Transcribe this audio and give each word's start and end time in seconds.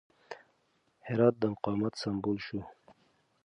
هرات 1.07 1.35
د 1.39 1.43
مقاومت 1.53 1.93
سمبول 2.01 2.37
شو. 2.45 2.59